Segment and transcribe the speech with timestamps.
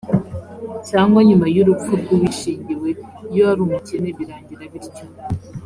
[0.89, 2.89] cyangwa nyuma y’urupfu rw’uwishingiwe
[3.31, 5.05] iyo ari umukene birangira bityo‽